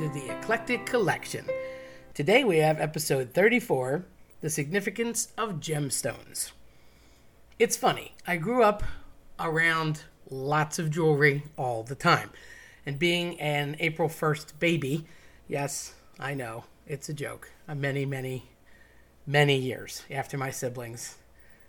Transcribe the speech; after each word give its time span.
to 0.00 0.08
the 0.08 0.30
Eclectic 0.30 0.86
Collection. 0.86 1.44
Today 2.14 2.42
we 2.42 2.56
have 2.56 2.80
episode 2.80 3.34
34 3.34 4.06
The 4.40 4.48
Significance 4.48 5.28
of 5.36 5.60
Gemstones. 5.60 6.52
It's 7.58 7.76
funny, 7.76 8.14
I 8.26 8.38
grew 8.38 8.62
up 8.62 8.82
around 9.38 10.04
lots 10.30 10.78
of 10.78 10.90
jewelry 10.90 11.42
all 11.58 11.82
the 11.82 11.94
time. 11.94 12.30
And 12.86 12.98
being 12.98 13.38
an 13.40 13.76
April 13.78 14.08
1st 14.08 14.58
baby, 14.58 15.04
yes, 15.48 15.92
I 16.18 16.32
know, 16.32 16.64
it's 16.86 17.10
a 17.10 17.14
joke. 17.14 17.50
Many, 17.68 18.06
many, 18.06 18.44
many 19.26 19.58
years 19.58 20.04
after 20.10 20.38
my 20.38 20.50
siblings. 20.50 21.16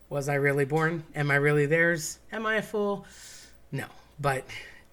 Was 0.07 0.29
I 0.29 0.35
really 0.35 0.63
born? 0.63 1.04
Am 1.16 1.32
I 1.32 1.35
really 1.35 1.66
theirs? 1.66 2.20
Am 2.32 2.45
I 2.45 2.55
a 2.55 2.62
fool? 2.62 3.05
No. 3.73 3.88
But 4.21 4.45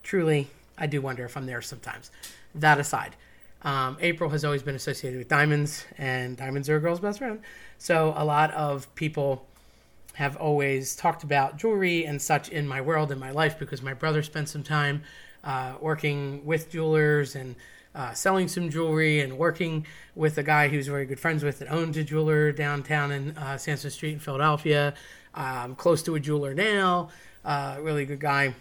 truly, 0.03 0.51
I 0.79 0.87
do 0.87 1.01
wonder 1.01 1.25
if 1.25 1.37
I'm 1.37 1.47
there 1.47 1.63
sometimes. 1.63 2.11
That 2.55 2.79
aside, 2.79 3.17
um, 3.63 3.97
April 4.01 4.31
has 4.31 4.45
always 4.45 4.63
been 4.63 4.75
associated 4.75 5.19
with 5.19 5.29
diamonds, 5.29 5.85
and 5.97 6.37
diamonds 6.37 6.69
are 6.69 6.77
a 6.77 6.81
girl's 6.81 7.01
best 7.01 7.19
friend. 7.19 7.41
So 7.79 8.15
a 8.17 8.25
lot 8.25 8.53
of 8.53 8.93
people 8.95 9.47
have 10.15 10.37
always 10.37 10.97
talked 10.97 11.23
about 11.23 11.57
jewelry 11.57 12.05
and 12.05 12.21
such 12.21 12.49
in 12.49 12.67
my 12.67 12.81
world 12.81 13.13
in 13.13 13.19
my 13.19 13.31
life 13.31 13.59
because 13.59 13.83
my 13.83 13.95
brother 13.95 14.23
spent 14.23 14.49
some 14.49 14.63
time 14.63 15.03
uh, 15.45 15.75
working 15.81 16.45
with 16.45 16.71
jewelers 16.71 17.37
and 17.37 17.55
uh, 17.95 18.13
selling 18.13 18.49
some 18.49 18.69
jewelry 18.69 19.21
and 19.21 19.39
working 19.39 19.87
with 20.15 20.37
a 20.39 20.43
guy 20.43 20.69
who's 20.69 20.89
very 20.89 21.07
good 21.07 21.21
friends 21.21 21.45
with 21.45 21.59
that 21.61 21.71
owns 21.71 21.97
a 21.97 22.05
jeweler 22.05 22.53
downtown 22.53 23.13
in 23.13 23.37
uh, 23.39 23.57
Street 23.57 24.13
in 24.13 24.19
Philadelphia. 24.19 24.95
Um, 25.35 25.77
close 25.77 26.03
to 26.03 26.17
a 26.17 26.21
jeweler 26.21 26.53
now, 26.53 27.11
uh, 27.45 27.77
really 27.81 28.05
good 28.05 28.21
guy 28.21 28.55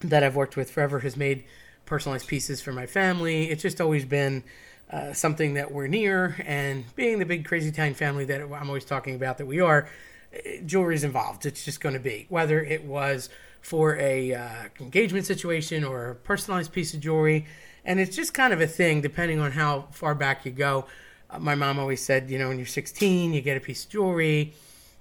that 0.00 0.22
I've 0.22 0.36
worked 0.36 0.56
with 0.56 0.70
forever 0.70 1.00
has 1.00 1.16
made 1.16 1.44
personalized 1.86 2.28
pieces 2.28 2.60
for 2.60 2.72
my 2.72 2.86
family. 2.86 3.50
It's 3.50 3.62
just 3.62 3.80
always 3.80 4.04
been 4.04 4.44
uh, 4.90 5.12
something 5.12 5.54
that 5.54 5.72
we're 5.72 5.86
near, 5.86 6.36
and 6.46 6.84
being 6.96 7.18
the 7.18 7.26
big 7.26 7.44
crazy 7.44 7.68
Italian 7.68 7.94
family 7.94 8.24
that 8.26 8.40
I'm 8.40 8.68
always 8.68 8.84
talking 8.84 9.14
about 9.14 9.38
that 9.38 9.46
we 9.46 9.60
are, 9.60 9.88
eh, 10.32 10.60
jewelry's 10.64 11.04
involved. 11.04 11.44
It's 11.46 11.64
just 11.64 11.80
going 11.80 11.94
to 11.94 12.00
be 12.00 12.26
whether 12.28 12.62
it 12.62 12.84
was 12.84 13.28
for 13.60 13.96
a 13.96 14.34
uh, 14.34 14.48
engagement 14.80 15.26
situation 15.26 15.84
or 15.84 16.10
a 16.10 16.14
personalized 16.14 16.72
piece 16.72 16.94
of 16.94 17.00
jewelry, 17.00 17.46
and 17.84 18.00
it's 18.00 18.16
just 18.16 18.32
kind 18.32 18.52
of 18.52 18.60
a 18.60 18.66
thing 18.66 19.00
depending 19.00 19.40
on 19.40 19.52
how 19.52 19.88
far 19.90 20.14
back 20.14 20.46
you 20.46 20.52
go. 20.52 20.86
Uh, 21.30 21.38
my 21.38 21.54
mom 21.54 21.78
always 21.78 22.02
said, 22.02 22.30
you 22.30 22.38
know, 22.38 22.48
when 22.48 22.56
you're 22.56 22.66
16, 22.66 23.34
you 23.34 23.40
get 23.40 23.56
a 23.56 23.60
piece 23.60 23.84
of 23.84 23.90
jewelry. 23.90 24.54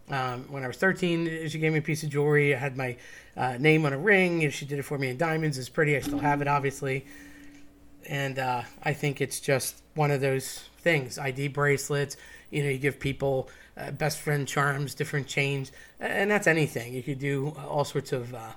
Um, 0.10 0.46
when 0.50 0.64
I 0.64 0.68
was 0.68 0.78
13, 0.78 1.50
she 1.50 1.60
gave 1.60 1.72
me 1.72 1.80
a 1.80 1.82
piece 1.82 2.04
of 2.04 2.10
jewelry. 2.10 2.56
I 2.56 2.58
had 2.58 2.78
my 2.78 2.98
uh, 3.38 3.58
name 3.60 3.86
on 3.86 3.94
a 3.94 3.98
ring. 3.98 4.44
and 4.44 4.54
she 4.54 4.66
did 4.66 4.80
it 4.80 4.84
for 4.84 4.98
me 4.98 5.10
in 5.10 5.18
diamonds. 5.18 5.58
It's 5.58 5.70
pretty. 5.70 5.96
I 5.96 6.02
still 6.02 6.20
have 6.20 6.42
it, 6.42 6.48
obviously. 6.48 7.06
And 8.10 8.40
uh, 8.40 8.64
I 8.84 8.94
think 8.94 9.22
it's 9.22 9.40
just 9.40 9.82
one 9.94 10.12
of 10.12 10.22
those 10.22 10.64
things. 10.80 11.18
ID 11.20 11.50
bracelets. 11.50 12.18
You 12.50 12.64
know, 12.64 12.70
you 12.70 12.78
give 12.78 13.00
people 13.00 13.50
uh, 13.78 13.92
best 13.92 14.20
friend 14.20 14.48
charms, 14.48 14.96
different 14.96 15.28
chains, 15.28 15.72
and 16.00 16.32
that's 16.32 16.48
anything. 16.48 16.94
You 16.94 17.04
could 17.04 17.20
do 17.20 17.50
all 17.68 17.84
sorts 17.84 18.12
of 18.14 18.34
uh, 18.34 18.52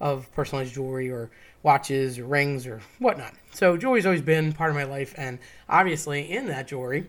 of 0.00 0.30
personalized 0.32 0.74
jewelry 0.74 1.10
or 1.10 1.30
watches 1.62 2.18
or 2.18 2.24
rings 2.24 2.66
or 2.66 2.80
whatnot. 2.98 3.34
So 3.52 3.76
jewelry's 3.76 4.06
always 4.06 4.22
been 4.22 4.52
part 4.52 4.70
of 4.70 4.76
my 4.76 4.84
life, 4.84 5.14
and 5.16 5.38
obviously 5.68 6.30
in 6.30 6.46
that 6.46 6.68
jewelry, 6.68 7.06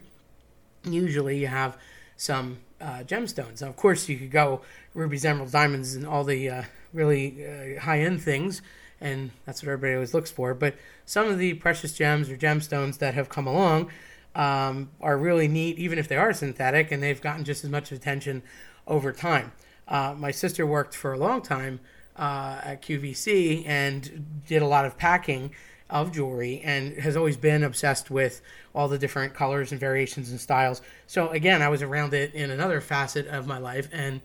usually 0.84 1.40
you 1.40 1.48
have 1.48 1.78
some 2.18 2.60
uh, 2.86 3.04
gemstones. 3.04 3.62
Now, 3.62 3.70
of 3.70 3.76
course, 3.76 4.08
you 4.08 4.18
could 4.18 4.32
go 4.32 4.62
rubies, 4.94 5.26
emeralds, 5.26 5.52
diamonds, 5.52 5.96
and 5.96 6.06
all 6.06 6.24
the 6.24 6.50
uh, 6.50 6.64
really 6.94 7.44
uh, 7.44 7.82
high 7.82 8.02
end 8.02 8.22
things, 8.22 8.62
and 9.02 9.32
that's 9.46 9.64
what 9.64 9.70
everybody 9.70 9.96
always 9.96 10.14
looks 10.14 10.30
for. 10.30 10.54
But 10.54 10.76
some 11.06 11.28
of 11.28 11.40
the 11.40 11.56
precious 11.56 11.94
gems 11.94 12.30
or 12.30 12.38
gemstones 12.38 13.00
that 13.00 13.16
have 13.16 13.28
come 13.28 13.48
along 13.48 13.90
um, 14.36 14.92
are 15.02 15.18
really 15.18 15.48
neat, 15.48 15.80
even 15.80 15.98
if 15.98 16.08
they 16.08 16.16
are 16.16 16.32
synthetic, 16.32 16.92
and 16.92 17.02
they've 17.02 17.20
gotten 17.20 17.44
just 17.44 17.64
as 17.64 17.72
much 17.72 17.92
attention 17.92 18.44
over 18.88 19.12
time. 19.12 19.52
Uh, 19.88 20.14
my 20.16 20.32
sister 20.32 20.66
worked 20.66 20.94
for 20.94 21.14
a 21.14 21.18
long 21.18 21.42
time 21.42 21.80
uh, 22.18 22.62
at 22.64 22.82
QVC 22.84 23.64
and 23.66 24.44
did 24.48 24.62
a 24.62 24.68
lot 24.68 24.86
of 24.86 24.98
packing 24.98 25.52
of 25.90 26.12
jewelry 26.12 26.62
and 26.64 26.98
has 26.98 27.16
always 27.16 27.38
been 27.38 27.64
obsessed 27.64 28.10
with 28.10 28.42
all 28.74 28.88
the 28.88 28.98
different 28.98 29.34
colors 29.34 29.72
and 29.72 29.80
variations 29.80 30.32
and 30.32 30.40
styles. 30.40 30.82
So 31.08 31.30
again, 31.30 31.62
I 31.62 31.70
was 31.70 31.82
around 31.82 32.14
it 32.14 32.34
in 32.34 32.50
another 32.50 32.82
facet 32.82 33.28
of 33.28 33.46
my 33.46 33.58
life, 33.58 33.88
and 33.92 34.22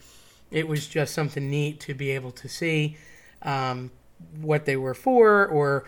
it 0.50 0.66
was 0.66 0.86
just 0.86 1.14
something 1.14 1.50
neat 1.50 1.80
to 1.80 1.94
be 1.94 2.10
able 2.10 2.32
to 2.32 2.48
see 2.48 2.96
um, 3.42 3.90
what 4.40 4.64
they 4.64 4.76
were 4.76 4.94
for 4.94 5.46
or 5.46 5.84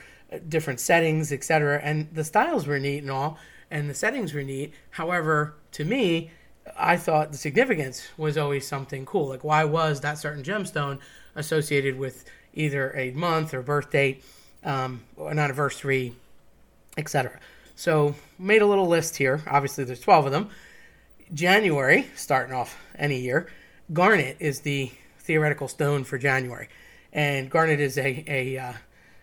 different 0.49 0.81
settings, 0.81 1.33
etc. 1.33 1.81
And 1.83 2.09
the 2.13 2.25
styles 2.25 2.67
were 2.67 2.79
neat 2.79 2.99
and 2.99 3.11
all, 3.11 3.39
and 3.71 3.89
the 3.89 3.95
settings 3.95 4.35
were 4.35 4.43
neat. 4.43 4.73
However, 4.91 5.57
to 5.73 5.85
me, 5.85 6.31
I 6.77 6.97
thought 6.97 7.33
the 7.33 7.39
significance 7.39 8.09
was 8.17 8.39
always 8.39 8.67
something 8.67 9.05
cool. 9.05 9.29
Like, 9.29 9.45
why 9.45 9.65
was 9.65 10.01
that 10.01 10.19
certain 10.19 10.45
gemstone 10.45 11.01
associated 11.35 11.99
with 11.99 12.25
either 12.55 12.95
a 12.97 13.11
month 13.13 13.53
or 13.53 13.63
birth 13.63 13.91
date? 13.91 14.25
Um, 14.65 15.03
an 15.19 15.39
anniversary, 15.39 16.15
etc. 16.97 17.39
So 17.75 18.15
made 18.39 18.63
a 18.63 18.67
little 18.67 18.87
list 18.87 19.17
here. 19.17 19.43
Obviously, 19.47 19.85
there's 19.85 20.01
12 20.01 20.27
of 20.27 20.33
them. 20.33 20.51
January, 21.35 22.07
starting 22.15 22.55
off 22.55 22.79
any 22.99 23.21
year, 23.21 23.49
garnet 23.93 24.37
is 24.39 24.61
the 24.61 24.93
theoretical 25.19 25.69
stone 25.69 26.05
for 26.05 26.19
January, 26.19 26.69
and 27.13 27.51
garnet 27.51 27.81
is 27.81 27.97
a 27.97 28.25
a 28.29 28.59
uh, 28.59 28.73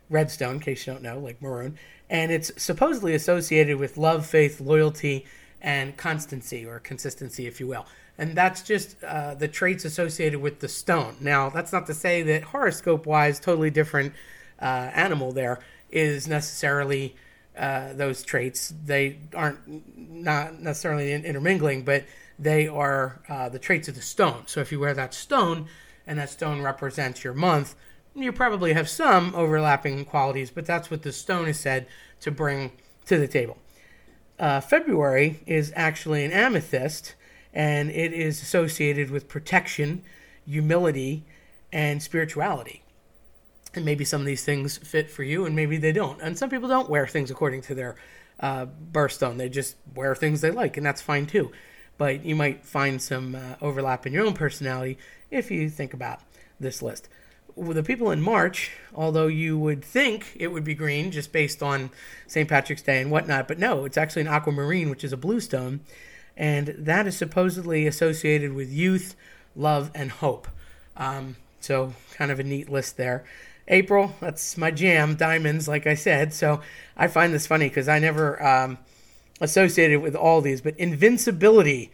red 0.09 0.31
stone, 0.31 0.55
in 0.55 0.59
case 0.59 0.87
you 0.87 0.93
don't 0.93 1.03
know, 1.03 1.19
like 1.19 1.41
maroon, 1.41 1.77
and 2.09 2.31
it's 2.31 2.51
supposedly 2.61 3.13
associated 3.13 3.77
with 3.77 3.97
love, 3.97 4.25
faith, 4.25 4.59
loyalty, 4.59 5.25
and 5.61 5.95
constancy 5.97 6.65
or 6.65 6.79
consistency, 6.79 7.45
if 7.45 7.59
you 7.59 7.67
will. 7.67 7.85
And 8.17 8.35
that's 8.35 8.61
just 8.63 9.01
uh, 9.03 9.35
the 9.35 9.47
traits 9.47 9.85
associated 9.85 10.41
with 10.41 10.59
the 10.59 10.67
stone. 10.67 11.15
Now, 11.21 11.49
that's 11.49 11.71
not 11.71 11.85
to 11.87 11.93
say 11.93 12.21
that 12.23 12.43
horoscope 12.43 13.05
wise, 13.05 13.39
totally 13.39 13.69
different 13.69 14.13
uh, 14.61 14.91
animal 14.93 15.31
there 15.31 15.59
is 15.89 16.27
necessarily 16.27 17.15
uh, 17.57 17.93
those 17.93 18.23
traits. 18.23 18.73
They 18.85 19.19
aren't 19.33 19.59
not 19.97 20.59
necessarily 20.59 21.13
intermingling, 21.13 21.83
but 21.83 22.05
they 22.37 22.67
are 22.67 23.21
uh, 23.27 23.49
the 23.49 23.59
traits 23.59 23.87
of 23.87 23.95
the 23.95 24.01
stone. 24.01 24.43
So 24.45 24.61
if 24.61 24.71
you 24.71 24.79
wear 24.79 24.93
that 24.93 25.13
stone 25.13 25.67
and 26.07 26.19
that 26.19 26.29
stone 26.29 26.61
represents 26.61 27.23
your 27.23 27.33
month, 27.33 27.75
you 28.15 28.31
probably 28.31 28.73
have 28.73 28.89
some 28.89 29.33
overlapping 29.35 30.05
qualities, 30.05 30.51
but 30.51 30.65
that's 30.65 30.89
what 30.89 31.03
the 31.03 31.11
stone 31.11 31.47
is 31.47 31.59
said 31.59 31.87
to 32.21 32.31
bring 32.31 32.71
to 33.05 33.17
the 33.17 33.27
table. 33.27 33.57
Uh, 34.39 34.61
February 34.61 35.41
is 35.45 35.73
actually 35.75 36.23
an 36.23 36.31
amethyst, 36.31 37.15
and 37.53 37.89
it 37.89 38.13
is 38.13 38.41
associated 38.41 39.11
with 39.11 39.27
protection, 39.27 40.01
humility, 40.45 41.25
and 41.71 42.01
spirituality 42.01 42.83
and 43.75 43.85
maybe 43.85 44.05
some 44.05 44.21
of 44.21 44.27
these 44.27 44.43
things 44.43 44.77
fit 44.77 45.09
for 45.09 45.23
you 45.23 45.45
and 45.45 45.55
maybe 45.55 45.77
they 45.77 45.91
don't. 45.91 46.21
And 46.21 46.37
some 46.37 46.49
people 46.49 46.69
don't 46.69 46.89
wear 46.89 47.07
things 47.07 47.31
according 47.31 47.61
to 47.63 47.75
their 47.75 47.95
uh, 48.39 48.67
birthstone 48.93 49.37
they 49.37 49.49
just 49.49 49.75
wear 49.95 50.15
things 50.15 50.39
they 50.39 50.51
like 50.51 50.77
and 50.77 50.85
that's 50.85 51.01
fine 51.01 51.25
too. 51.25 51.51
But 51.97 52.23
you 52.23 52.35
might 52.35 52.65
find 52.65 53.01
some 53.01 53.35
uh, 53.35 53.55
overlap 53.61 54.07
in 54.07 54.13
your 54.13 54.25
own 54.25 54.33
personality 54.33 54.97
if 55.29 55.51
you 55.51 55.69
think 55.69 55.93
about 55.93 56.21
this 56.59 56.81
list. 56.81 57.09
The 57.57 57.83
people 57.83 58.11
in 58.11 58.21
march 58.21 58.71
although 58.95 59.27
you 59.27 59.57
would 59.57 59.83
think 59.83 60.31
it 60.39 60.47
would 60.47 60.63
be 60.63 60.73
green 60.73 61.11
just 61.11 61.33
based 61.33 61.61
on 61.61 61.89
st 62.25 62.47
patrick's 62.47 62.81
day 62.81 63.01
and 63.01 63.11
whatnot 63.11 63.49
but 63.49 63.59
no 63.59 63.83
it's 63.83 63.97
actually 63.97 64.21
an 64.21 64.29
aquamarine 64.29 64.89
which 64.89 65.03
is 65.03 65.11
a 65.11 65.17
blue 65.17 65.41
stone 65.41 65.81
and 66.37 66.67
that 66.67 67.05
is 67.05 67.17
supposedly 67.17 67.85
associated 67.85 68.53
with 68.53 68.71
youth 68.71 69.15
love 69.55 69.91
and 69.93 70.09
hope. 70.09 70.47
Um, 70.95 71.35
so 71.59 71.93
kind 72.13 72.31
of 72.31 72.39
a 72.39 72.43
neat 72.43 72.69
list 72.69 72.97
there 72.97 73.25
April, 73.69 74.15
that's 74.19 74.57
my 74.57 74.71
jam, 74.71 75.15
diamonds, 75.15 75.67
like 75.67 75.85
I 75.85 75.93
said. 75.93 76.33
So 76.33 76.61
I 76.97 77.07
find 77.07 77.33
this 77.33 77.47
funny 77.47 77.69
because 77.69 77.87
I 77.87 77.99
never 77.99 78.43
um, 78.43 78.79
associated 79.39 80.01
with 80.01 80.15
all 80.15 80.41
these, 80.41 80.61
but 80.61 80.75
invincibility, 80.77 81.91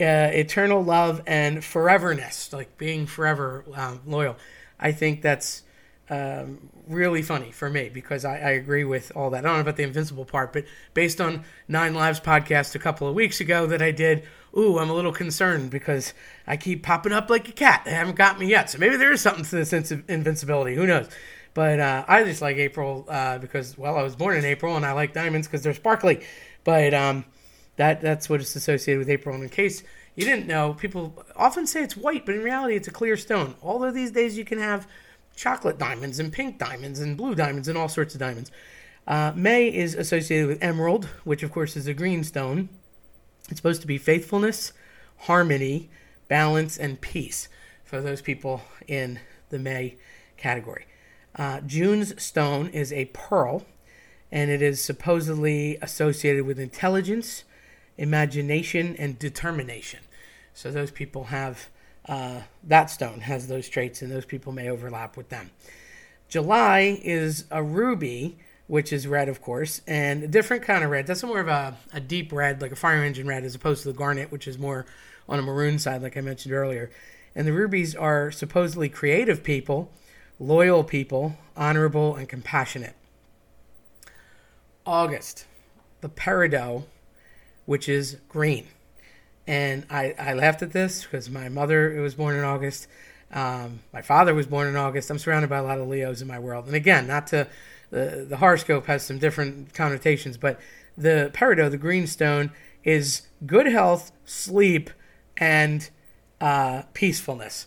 uh, 0.00 0.30
eternal 0.32 0.82
love, 0.84 1.22
and 1.26 1.58
foreverness, 1.58 2.52
like 2.52 2.76
being 2.76 3.06
forever 3.06 3.64
um, 3.74 4.00
loyal. 4.06 4.36
I 4.78 4.92
think 4.92 5.22
that's 5.22 5.62
um, 6.10 6.68
really 6.86 7.22
funny 7.22 7.50
for 7.50 7.70
me 7.70 7.88
because 7.88 8.24
I, 8.24 8.36
I, 8.36 8.50
agree 8.50 8.84
with 8.84 9.10
all 9.16 9.30
that. 9.30 9.38
I 9.38 9.48
don't 9.48 9.54
know 9.54 9.60
about 9.60 9.76
the 9.76 9.84
invincible 9.84 10.26
part, 10.26 10.52
but 10.52 10.64
based 10.92 11.18
on 11.18 11.44
Nine 11.66 11.94
Lives 11.94 12.20
podcast 12.20 12.74
a 12.74 12.78
couple 12.78 13.08
of 13.08 13.14
weeks 13.14 13.40
ago 13.40 13.66
that 13.66 13.80
I 13.80 13.90
did, 13.90 14.24
ooh, 14.56 14.78
I'm 14.78 14.90
a 14.90 14.94
little 14.94 15.12
concerned 15.12 15.70
because 15.70 16.12
I 16.46 16.58
keep 16.58 16.82
popping 16.82 17.12
up 17.12 17.30
like 17.30 17.48
a 17.48 17.52
cat. 17.52 17.82
They 17.86 17.92
haven't 17.92 18.16
got 18.16 18.38
me 18.38 18.46
yet. 18.48 18.68
So 18.68 18.78
maybe 18.78 18.96
there 18.96 19.12
is 19.12 19.22
something 19.22 19.44
to 19.44 19.56
the 19.56 19.64
sense 19.64 19.90
of 19.90 20.08
invincibility. 20.10 20.74
Who 20.74 20.86
knows? 20.86 21.08
But 21.54 21.80
uh, 21.80 22.04
I 22.06 22.22
just 22.24 22.42
like 22.42 22.56
April 22.56 23.06
uh, 23.08 23.38
because, 23.38 23.78
well, 23.78 23.96
I 23.96 24.02
was 24.02 24.14
born 24.14 24.36
in 24.36 24.44
April 24.44 24.76
and 24.76 24.84
I 24.84 24.92
like 24.92 25.14
diamonds 25.14 25.46
because 25.46 25.62
they're 25.62 25.72
sparkly. 25.72 26.20
But 26.64 26.92
um, 26.92 27.24
that 27.76 28.02
that's 28.02 28.28
what 28.28 28.40
is 28.40 28.54
associated 28.54 28.98
with 28.98 29.08
April. 29.08 29.34
And 29.34 29.44
in 29.44 29.50
case 29.50 29.82
you 30.16 30.24
didn't 30.24 30.46
know, 30.46 30.74
people 30.74 31.24
often 31.34 31.66
say 31.66 31.82
it's 31.82 31.96
white, 31.96 32.26
but 32.26 32.34
in 32.34 32.42
reality, 32.42 32.76
it's 32.76 32.88
a 32.88 32.92
clear 32.92 33.16
stone. 33.16 33.54
Although 33.62 33.90
these 33.90 34.10
days 34.10 34.36
you 34.36 34.44
can 34.44 34.58
have 34.58 34.86
chocolate 35.36 35.78
diamonds 35.78 36.18
and 36.18 36.32
pink 36.32 36.58
diamonds 36.58 37.00
and 37.00 37.16
blue 37.16 37.34
diamonds 37.34 37.68
and 37.68 37.76
all 37.76 37.88
sorts 37.88 38.14
of 38.14 38.20
diamonds. 38.20 38.50
Uh, 39.06 39.32
May 39.34 39.68
is 39.68 39.94
associated 39.94 40.48
with 40.48 40.62
emerald, 40.62 41.06
which 41.24 41.42
of 41.42 41.52
course 41.52 41.76
is 41.76 41.86
a 41.86 41.94
green 41.94 42.24
stone. 42.24 42.68
It's 43.48 43.58
supposed 43.58 43.82
to 43.82 43.86
be 43.86 43.98
faithfulness, 43.98 44.72
harmony, 45.18 45.90
balance, 46.28 46.78
and 46.78 47.00
peace 47.00 47.48
for 47.84 48.00
those 48.00 48.22
people 48.22 48.62
in 48.88 49.20
the 49.50 49.58
May 49.58 49.96
category. 50.36 50.86
Uh, 51.36 51.60
June's 51.60 52.20
stone 52.22 52.68
is 52.68 52.92
a 52.92 53.06
pearl, 53.06 53.66
and 54.32 54.50
it 54.50 54.62
is 54.62 54.80
supposedly 54.80 55.76
associated 55.82 56.46
with 56.46 56.58
intelligence, 56.58 57.44
imagination, 57.98 58.96
and 58.96 59.18
determination. 59.18 60.00
So 60.54 60.70
those 60.70 60.90
people 60.90 61.24
have 61.24 61.68
uh, 62.06 62.40
that 62.64 62.90
stone 62.90 63.20
has 63.20 63.46
those 63.48 63.68
traits, 63.68 64.02
and 64.02 64.10
those 64.10 64.24
people 64.24 64.52
may 64.52 64.68
overlap 64.68 65.16
with 65.16 65.28
them. 65.28 65.50
July 66.28 67.00
is 67.02 67.44
a 67.50 67.62
ruby, 67.62 68.36
which 68.66 68.92
is 68.92 69.06
red, 69.06 69.28
of 69.28 69.40
course, 69.40 69.80
and 69.86 70.22
a 70.22 70.28
different 70.28 70.62
kind 70.62 70.84
of 70.84 70.90
red. 70.90 71.06
That's 71.06 71.22
more 71.22 71.40
of 71.40 71.48
a, 71.48 71.76
a 71.92 72.00
deep 72.00 72.32
red, 72.32 72.60
like 72.60 72.72
a 72.72 72.76
fire 72.76 73.04
engine 73.04 73.26
red, 73.26 73.44
as 73.44 73.54
opposed 73.54 73.82
to 73.82 73.92
the 73.92 73.98
garnet, 73.98 74.32
which 74.32 74.48
is 74.48 74.58
more 74.58 74.86
on 75.28 75.38
a 75.38 75.42
maroon 75.42 75.78
side, 75.78 76.02
like 76.02 76.16
I 76.16 76.20
mentioned 76.20 76.54
earlier. 76.54 76.90
And 77.34 77.46
the 77.46 77.52
rubies 77.52 77.94
are 77.94 78.30
supposedly 78.30 78.88
creative 78.88 79.42
people, 79.42 79.90
loyal 80.38 80.84
people, 80.84 81.36
honorable, 81.56 82.16
and 82.16 82.28
compassionate. 82.28 82.94
August, 84.86 85.46
the 86.00 86.08
peridot, 86.08 86.84
which 87.66 87.88
is 87.88 88.18
green. 88.28 88.66
And 89.46 89.86
I, 89.90 90.14
I 90.18 90.34
laughed 90.34 90.62
at 90.62 90.72
this 90.72 91.04
because 91.04 91.28
my 91.28 91.48
mother 91.48 92.00
was 92.00 92.14
born 92.14 92.36
in 92.36 92.44
August. 92.44 92.86
Um, 93.32 93.80
my 93.92 94.00
father 94.00 94.34
was 94.34 94.46
born 94.46 94.68
in 94.68 94.76
August. 94.76 95.10
I'm 95.10 95.18
surrounded 95.18 95.50
by 95.50 95.58
a 95.58 95.62
lot 95.62 95.78
of 95.78 95.88
Leos 95.88 96.22
in 96.22 96.28
my 96.28 96.38
world. 96.38 96.66
And 96.66 96.74
again, 96.74 97.06
not 97.06 97.26
to 97.28 97.48
the, 97.90 98.26
the 98.28 98.36
horoscope 98.38 98.86
has 98.86 99.04
some 99.04 99.18
different 99.18 99.74
connotations, 99.74 100.36
but 100.36 100.60
the 100.96 101.30
peridot, 101.34 101.70
the 101.70 101.76
green 101.76 102.06
stone, 102.06 102.52
is 102.84 103.22
good 103.44 103.66
health, 103.66 104.12
sleep, 104.24 104.90
and 105.36 105.90
uh, 106.40 106.82
peacefulness. 106.92 107.66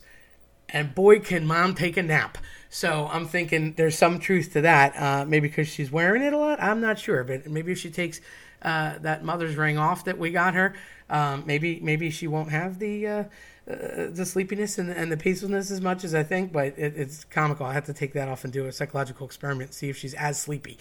And 0.70 0.94
boy, 0.94 1.20
can 1.20 1.46
mom 1.46 1.76
take 1.76 1.98
a 1.98 2.04
nap. 2.04 2.38
So 2.70 3.08
I'm 3.12 3.28
thinking 3.28 3.74
there's 3.74 3.98
some 3.98 4.20
truth 4.20 4.54
to 4.54 4.62
that. 4.62 4.96
Uh, 4.96 5.26
maybe 5.26 5.48
because 5.48 5.68
she's 5.68 5.92
wearing 5.92 6.22
it 6.22 6.34
a 6.34 6.38
lot. 6.38 6.62
I'm 6.62 6.82
not 6.82 7.00
sure, 7.00 7.24
but 7.24 7.48
maybe 7.48 7.72
if 7.72 7.80
she 7.80 7.90
takes 7.90 8.20
uh, 8.62 8.98
that 9.00 9.24
mother's 9.24 9.56
ring 9.56 9.78
off 9.78 10.06
that 10.06 10.18
we 10.18 10.32
got 10.32 10.54
her, 10.54 10.76
um, 11.10 11.44
maybe 11.46 11.80
maybe 11.82 12.10
she 12.10 12.28
won't 12.28 12.52
have 12.52 12.80
the 12.80 13.08
uh, 13.08 13.24
uh, 13.70 14.08
the 14.10 14.26
sleepiness 14.26 14.78
and, 14.78 14.90
and 14.90 15.12
the 15.12 15.18
peacefulness 15.18 15.72
as 15.72 15.82
much 15.82 16.04
as 16.04 16.16
I 16.16 16.24
think. 16.24 16.52
But 16.52 16.68
it, 16.78 16.94
it's 16.98 17.24
comical. 17.26 17.66
I 17.66 17.74
have 17.74 17.86
to 17.86 17.94
take 17.94 18.14
that 18.14 18.28
off 18.28 18.44
and 18.44 18.52
do 18.52 18.66
a 18.66 18.72
psychological 18.72 19.26
experiment, 19.26 19.74
see 19.74 19.90
if 19.90 19.98
she's 19.98 20.14
as 20.14 20.40
sleepy. 20.40 20.78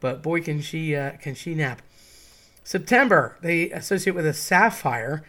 But 0.00 0.22
boy, 0.22 0.40
can 0.42 0.60
she 0.60 0.96
uh, 0.96 1.12
can 1.12 1.34
she 1.34 1.54
nap. 1.54 1.82
September 2.64 3.36
they 3.40 3.70
associate 3.70 4.14
with 4.14 4.26
a 4.26 4.34
sapphire, 4.34 5.24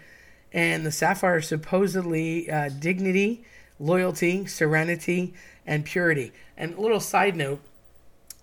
and 0.52 0.86
the 0.86 0.92
sapphire 0.92 1.38
is 1.38 1.48
supposedly 1.48 2.50
uh, 2.50 2.70
dignity, 2.70 3.44
loyalty, 3.80 4.46
serenity, 4.46 5.34
and 5.66 5.86
purity. 5.86 6.32
And 6.58 6.76
a 6.76 6.82
little 6.82 7.00
side 7.00 7.36
note. 7.36 7.62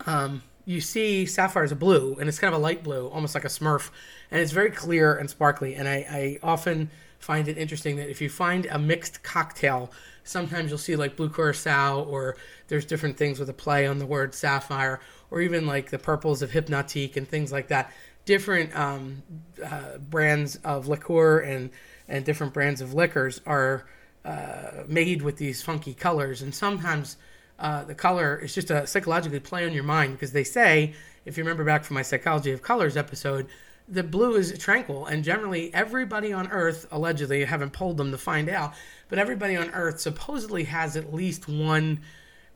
Um, 0.06 0.42
you 0.64 0.80
see 0.80 1.26
sapphire 1.26 1.64
is 1.64 1.72
blue, 1.74 2.16
and 2.18 2.28
it's 2.28 2.38
kind 2.38 2.54
of 2.54 2.60
a 2.60 2.62
light 2.62 2.82
blue, 2.82 3.08
almost 3.08 3.34
like 3.34 3.44
a 3.44 3.48
Smurf, 3.48 3.90
and 4.30 4.40
it's 4.40 4.52
very 4.52 4.70
clear 4.70 5.16
and 5.16 5.28
sparkly. 5.28 5.74
And 5.74 5.88
I, 5.88 5.94
I 6.10 6.38
often 6.42 6.90
find 7.18 7.48
it 7.48 7.58
interesting 7.58 7.96
that 7.96 8.10
if 8.10 8.20
you 8.20 8.28
find 8.28 8.66
a 8.66 8.78
mixed 8.78 9.22
cocktail, 9.22 9.90
sometimes 10.24 10.70
you'll 10.70 10.78
see 10.78 10.96
like 10.96 11.16
blue 11.16 11.28
curacao, 11.28 12.04
or 12.04 12.36
there's 12.68 12.84
different 12.84 13.16
things 13.16 13.38
with 13.38 13.48
a 13.48 13.54
play 13.54 13.86
on 13.86 13.98
the 13.98 14.06
word 14.06 14.34
sapphire, 14.34 15.00
or 15.30 15.40
even 15.40 15.66
like 15.66 15.90
the 15.90 15.98
purples 15.98 16.42
of 16.42 16.50
Hpnotiq 16.50 17.16
and 17.16 17.28
things 17.28 17.52
like 17.52 17.68
that. 17.68 17.92
Different 18.24 18.76
um, 18.76 19.22
uh, 19.64 19.98
brands 19.98 20.56
of 20.64 20.88
liqueur 20.88 21.40
and 21.40 21.70
and 22.08 22.24
different 22.24 22.52
brands 22.52 22.80
of 22.80 22.92
liquors 22.92 23.40
are 23.46 23.86
uh, 24.24 24.84
made 24.88 25.22
with 25.22 25.36
these 25.36 25.62
funky 25.62 25.94
colors, 25.94 26.42
and 26.42 26.54
sometimes 26.54 27.16
uh, 27.60 27.84
the 27.84 27.94
color 27.94 28.36
is 28.38 28.54
just 28.54 28.70
a 28.70 28.86
psychologically 28.86 29.38
play 29.38 29.66
on 29.66 29.72
your 29.72 29.84
mind 29.84 30.14
because 30.14 30.32
they 30.32 30.44
say, 30.44 30.94
if 31.24 31.36
you 31.36 31.44
remember 31.44 31.64
back 31.64 31.84
from 31.84 31.94
my 31.94 32.02
Psychology 32.02 32.52
of 32.52 32.62
Colors 32.62 32.96
episode, 32.96 33.46
the 33.86 34.02
blue 34.02 34.36
is 34.36 34.56
tranquil, 34.56 35.06
and 35.06 35.22
generally 35.24 35.72
everybody 35.74 36.32
on 36.32 36.48
Earth, 36.48 36.86
allegedly, 36.90 37.42
I 37.42 37.46
haven't 37.46 37.72
polled 37.72 37.96
them 37.96 38.12
to 38.12 38.18
find 38.18 38.48
out, 38.48 38.72
but 39.08 39.18
everybody 39.18 39.56
on 39.56 39.70
Earth 39.70 40.00
supposedly 40.00 40.64
has 40.64 40.96
at 40.96 41.12
least 41.12 41.48
one 41.48 42.00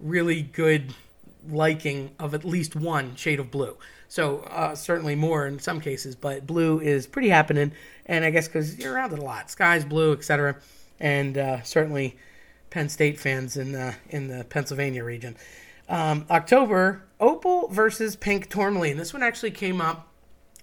really 0.00 0.42
good 0.42 0.94
liking 1.50 2.12
of 2.18 2.32
at 2.34 2.44
least 2.44 2.74
one 2.74 3.14
shade 3.16 3.40
of 3.40 3.50
blue. 3.50 3.76
So 4.08 4.38
uh, 4.38 4.74
certainly 4.74 5.16
more 5.16 5.46
in 5.46 5.58
some 5.58 5.80
cases, 5.80 6.14
but 6.14 6.46
blue 6.46 6.80
is 6.80 7.06
pretty 7.06 7.28
happening, 7.28 7.72
and 8.06 8.24
I 8.24 8.30
guess 8.30 8.46
because 8.46 8.78
you're 8.78 8.94
around 8.94 9.12
it 9.12 9.18
a 9.18 9.22
lot, 9.22 9.50
sky's 9.50 9.84
blue, 9.84 10.12
etc., 10.12 10.56
and 11.00 11.36
uh, 11.36 11.62
certainly 11.62 12.16
Penn 12.74 12.88
State 12.88 13.20
fans 13.20 13.56
in 13.56 13.70
the 13.70 13.94
in 14.08 14.26
the 14.26 14.42
Pennsylvania 14.42 15.04
region. 15.04 15.36
Um, 15.88 16.26
October, 16.28 17.04
opal 17.20 17.68
versus 17.68 18.16
pink 18.16 18.50
tourmaline. 18.50 18.96
This 18.96 19.12
one 19.12 19.22
actually 19.22 19.52
came 19.52 19.80
up 19.80 20.08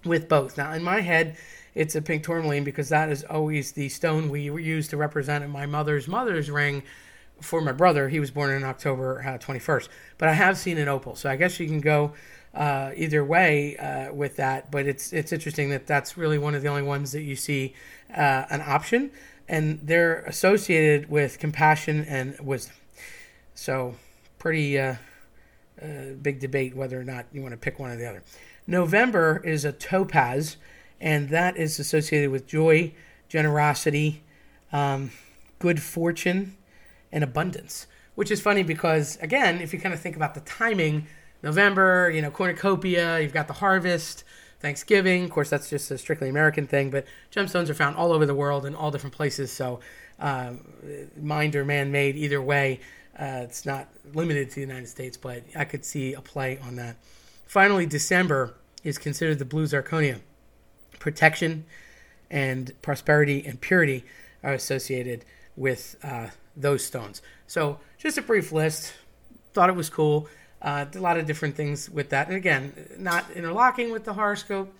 with 0.04 0.28
both. 0.28 0.58
Now, 0.58 0.74
in 0.74 0.82
my 0.82 1.00
head, 1.00 1.38
it's 1.74 1.94
a 1.94 2.02
pink 2.02 2.22
tourmaline 2.22 2.64
because 2.64 2.90
that 2.90 3.08
is 3.08 3.24
always 3.24 3.72
the 3.72 3.88
stone 3.88 4.28
we 4.28 4.42
use 4.42 4.88
to 4.88 4.98
represent 4.98 5.48
my 5.48 5.64
mother's 5.64 6.06
mother's 6.06 6.50
ring 6.50 6.82
for 7.40 7.62
my 7.62 7.72
brother. 7.72 8.10
He 8.10 8.20
was 8.20 8.30
born 8.30 8.50
in 8.50 8.62
October 8.62 9.22
uh, 9.26 9.38
21st. 9.38 9.88
But 10.18 10.28
I 10.28 10.34
have 10.34 10.58
seen 10.58 10.76
an 10.76 10.88
opal, 10.88 11.16
so 11.16 11.30
I 11.30 11.36
guess 11.36 11.58
you 11.58 11.66
can 11.66 11.80
go 11.80 12.12
uh, 12.52 12.90
either 12.94 13.24
way 13.24 13.78
uh, 13.78 14.12
with 14.12 14.36
that. 14.36 14.70
But 14.70 14.86
it's 14.86 15.14
it's 15.14 15.32
interesting 15.32 15.70
that 15.70 15.86
that's 15.86 16.18
really 16.18 16.36
one 16.36 16.54
of 16.54 16.60
the 16.60 16.68
only 16.68 16.82
ones 16.82 17.12
that 17.12 17.22
you 17.22 17.36
see 17.36 17.72
uh, 18.14 18.44
an 18.50 18.60
option 18.60 19.12
and 19.52 19.80
they're 19.82 20.20
associated 20.22 21.10
with 21.10 21.38
compassion 21.38 22.06
and 22.08 22.40
wisdom. 22.40 22.74
So, 23.54 23.96
pretty 24.38 24.78
uh, 24.80 24.94
uh, 25.80 25.86
big 26.22 26.40
debate 26.40 26.74
whether 26.74 26.98
or 26.98 27.04
not 27.04 27.26
you 27.32 27.42
want 27.42 27.52
to 27.52 27.58
pick 27.58 27.78
one 27.78 27.90
or 27.90 27.96
the 27.96 28.08
other. 28.08 28.22
November 28.66 29.42
is 29.44 29.66
a 29.66 29.70
topaz, 29.70 30.56
and 30.98 31.28
that 31.28 31.58
is 31.58 31.78
associated 31.78 32.30
with 32.30 32.46
joy, 32.46 32.94
generosity, 33.28 34.22
um, 34.72 35.10
good 35.58 35.82
fortune, 35.82 36.56
and 37.12 37.22
abundance. 37.22 37.86
Which 38.14 38.30
is 38.30 38.40
funny 38.40 38.62
because, 38.62 39.18
again, 39.20 39.60
if 39.60 39.74
you 39.74 39.78
kind 39.78 39.92
of 39.92 40.00
think 40.00 40.16
about 40.16 40.32
the 40.34 40.40
timing, 40.40 41.06
November, 41.42 42.10
you 42.10 42.22
know, 42.22 42.30
cornucopia, 42.30 43.20
you've 43.20 43.34
got 43.34 43.48
the 43.48 43.54
harvest, 43.54 44.24
Thanksgiving. 44.62 45.24
Of 45.24 45.30
course, 45.30 45.50
that's 45.50 45.68
just 45.68 45.90
a 45.90 45.98
strictly 45.98 46.28
American 46.28 46.68
thing, 46.68 46.90
but 46.90 47.04
gemstones 47.32 47.68
are 47.68 47.74
found 47.74 47.96
all 47.96 48.12
over 48.12 48.24
the 48.24 48.34
world 48.34 48.64
in 48.64 48.74
all 48.76 48.92
different 48.92 49.14
places. 49.14 49.52
So, 49.52 49.80
uh, 50.20 50.52
mined 51.20 51.56
or 51.56 51.64
man 51.64 51.90
made, 51.90 52.14
either 52.16 52.40
way, 52.40 52.78
uh, 53.18 53.40
it's 53.42 53.66
not 53.66 53.88
limited 54.14 54.48
to 54.50 54.54
the 54.54 54.60
United 54.60 54.86
States, 54.88 55.16
but 55.16 55.42
I 55.56 55.64
could 55.64 55.84
see 55.84 56.14
a 56.14 56.20
play 56.20 56.58
on 56.62 56.76
that. 56.76 56.96
Finally, 57.44 57.86
December 57.86 58.54
is 58.84 58.98
considered 58.98 59.40
the 59.40 59.44
blue 59.44 59.64
zirconia. 59.64 60.20
Protection 61.00 61.64
and 62.30 62.72
prosperity 62.82 63.44
and 63.44 63.60
purity 63.60 64.04
are 64.44 64.52
associated 64.52 65.24
with 65.56 65.96
uh, 66.04 66.28
those 66.56 66.84
stones. 66.84 67.20
So, 67.48 67.80
just 67.98 68.16
a 68.16 68.22
brief 68.22 68.52
list. 68.52 68.94
Thought 69.54 69.70
it 69.70 69.76
was 69.76 69.90
cool. 69.90 70.28
Uh, 70.62 70.86
a 70.94 70.98
lot 71.00 71.18
of 71.18 71.26
different 71.26 71.56
things 71.56 71.90
with 71.90 72.10
that. 72.10 72.28
And 72.28 72.36
again, 72.36 72.72
not 72.96 73.28
interlocking 73.32 73.90
with 73.90 74.04
the 74.04 74.14
horoscope, 74.14 74.72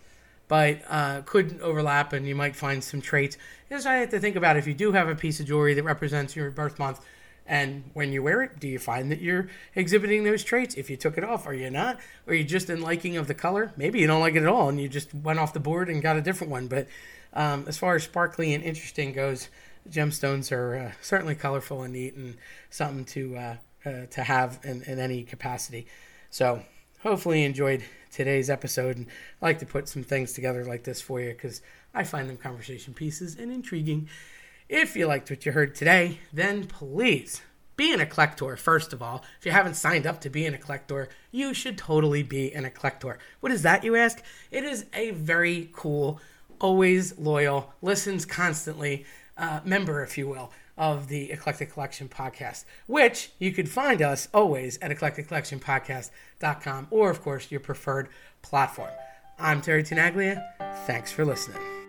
but 0.47 0.81
uh, 0.89 1.23
could 1.23 1.61
overlap 1.61 2.13
and 2.13 2.27
you 2.27 2.37
might 2.37 2.55
find 2.55 2.83
some 2.83 3.01
traits. 3.01 3.37
Just 3.69 3.87
I 3.87 3.97
have 3.97 4.11
to 4.11 4.21
think 4.21 4.37
about 4.37 4.57
if 4.57 4.67
you 4.67 4.75
do 4.75 4.93
have 4.93 5.09
a 5.09 5.17
piece 5.17 5.41
of 5.41 5.47
jewelry 5.47 5.75
that 5.75 5.83
represents 5.83 6.37
your 6.37 6.51
birth 6.51 6.79
month 6.79 7.01
and 7.47 7.85
when 7.95 8.13
you 8.13 8.23
wear 8.23 8.43
it, 8.43 8.61
do 8.61 8.69
you 8.69 8.79
find 8.79 9.11
that 9.11 9.21
you're 9.21 9.49
exhibiting 9.75 10.25
those 10.25 10.45
traits? 10.45 10.77
If 10.77 10.89
you 10.89 10.97
took 10.97 11.19
it 11.19 11.25
off, 11.25 11.47
are 11.47 11.55
you 11.55 11.71
not? 11.71 11.97
Or 12.27 12.33
are 12.33 12.37
you 12.37 12.45
just 12.45 12.71
in 12.71 12.81
liking 12.81 13.17
of 13.17 13.27
the 13.27 13.35
color? 13.35 13.73
Maybe 13.77 13.99
you 13.99 14.07
don't 14.07 14.21
like 14.21 14.37
it 14.37 14.43
at 14.43 14.49
all 14.49 14.69
and 14.69 14.81
you 14.81 14.89
just 14.89 15.13
went 15.13 15.39
off 15.39 15.53
the 15.53 15.61
board 15.61 15.89
and 15.89 16.01
got 16.01 16.17
a 16.17 16.21
different 16.21 16.53
one. 16.53 16.69
But 16.69 16.87
um, 17.33 17.65
as 17.67 17.77
far 17.77 17.97
as 17.97 18.05
sparkly 18.05 18.55
and 18.55 18.63
interesting 18.63 19.13
goes, 19.13 19.49
gemstones 19.91 20.53
are 20.53 20.77
uh, 20.77 20.93
certainly 21.01 21.35
colorful 21.35 21.83
and 21.83 21.95
neat 21.95 22.15
and 22.15 22.37
something 22.71 23.05
to 23.07 23.37
uh, 23.37 23.57
uh, 23.85 24.07
to 24.11 24.23
have 24.23 24.61
in, 24.65 24.83
in 24.83 24.99
any 24.99 25.23
capacity. 25.23 25.87
So 26.31 26.63
hopefully 27.03 27.41
you 27.41 27.47
enjoyed 27.47 27.85
today's 28.11 28.51
episode 28.51 28.97
and 28.97 29.07
I 29.41 29.47
like 29.47 29.59
to 29.61 29.67
put 29.67 29.89
some 29.89 30.03
things 30.03 30.33
together 30.33 30.65
like 30.65 30.85
this 30.85 31.01
for 31.01 31.21
you 31.21 31.31
because 31.31 31.63
I 31.95 32.05
find 32.05 32.29
them 32.29 32.37
conversation 32.37 32.95
pieces 32.95 33.37
and 33.37 33.53
intriguing. 33.53 34.09
If 34.69 34.97
you 34.97 35.07
liked 35.07 35.31
what 35.31 35.45
you 35.45 35.53
heard 35.53 35.75
today, 35.75 36.19
then 36.33 36.67
please 36.67 37.43
be 37.77 37.93
an 37.93 38.01
eclector, 38.01 38.57
first 38.57 38.93
of 38.93 39.03
all. 39.03 39.25
If 39.39 39.47
you 39.47 39.53
haven't 39.53 39.75
signed 39.75 40.07
up 40.07 40.21
to 40.23 40.31
be 40.31 40.47
an 40.47 40.55
eclector, 40.55 41.09
you 41.31 41.53
should 41.55 41.77
totally 41.77 42.23
be 42.23 42.53
an 42.55 42.65
eclector. 42.65 43.19
What 43.41 43.53
is 43.53 43.63
that, 43.63 43.85
you 43.85 43.97
ask? 43.97 44.23
It 44.51 44.65
is 44.65 44.87
a 44.95 45.11
very 45.11 45.71
cool, 45.73 46.21
always 46.61 47.19
loyal, 47.19 47.73
listens 47.83 48.25
constantly 48.25 49.05
uh, 49.37 49.61
member, 49.65 50.03
if 50.03 50.17
you 50.17 50.29
will, 50.29 50.53
of 50.77 51.09
the 51.09 51.31
Eclectic 51.31 51.73
Collection 51.73 52.09
podcast, 52.09 52.65
which 52.87 53.33
you 53.39 53.53
could 53.53 53.69
find 53.69 54.01
us 54.01 54.29
always 54.33 54.79
at 54.81 54.91
eclecticcollectionpodcast.com 54.91 56.87
or, 56.91 57.11
of 57.11 57.23
course, 57.23 57.51
your 57.51 57.61
preferred 57.61 58.09
platform. 58.43 58.91
I'm 59.39 59.61
Terry 59.61 59.83
Tenaglia. 59.83 60.43
Thanks 60.87 61.13
for 61.13 61.25
listening. 61.25 61.82